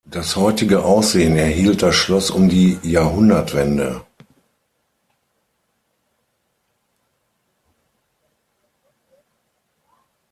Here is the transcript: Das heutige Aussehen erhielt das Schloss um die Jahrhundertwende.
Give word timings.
Das 0.09 0.35
heutige 0.35 0.83
Aussehen 0.83 1.37
erhielt 1.37 1.83
das 1.83 1.93
Schloss 1.95 2.31
um 2.31 2.49
die 2.49 2.79
Jahrhundertwende. 2.81 4.03